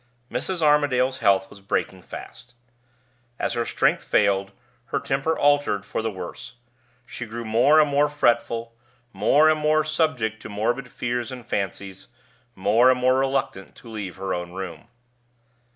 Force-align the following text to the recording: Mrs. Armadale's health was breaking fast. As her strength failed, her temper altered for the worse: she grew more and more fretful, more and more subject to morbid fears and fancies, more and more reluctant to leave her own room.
Mrs. 0.31 0.63
Armadale's 0.63 1.19
health 1.19 1.47
was 1.51 1.61
breaking 1.61 2.01
fast. 2.01 2.55
As 3.37 3.53
her 3.53 3.67
strength 3.67 4.03
failed, 4.03 4.51
her 4.85 4.99
temper 4.99 5.37
altered 5.37 5.85
for 5.85 6.01
the 6.01 6.09
worse: 6.09 6.55
she 7.05 7.27
grew 7.27 7.45
more 7.45 7.79
and 7.79 7.87
more 7.87 8.09
fretful, 8.09 8.73
more 9.13 9.47
and 9.47 9.59
more 9.59 9.83
subject 9.83 10.41
to 10.41 10.49
morbid 10.49 10.89
fears 10.89 11.31
and 11.31 11.45
fancies, 11.45 12.07
more 12.55 12.89
and 12.89 12.99
more 12.99 13.19
reluctant 13.19 13.75
to 13.75 13.89
leave 13.89 14.15
her 14.15 14.33
own 14.33 14.53
room. 14.53 14.87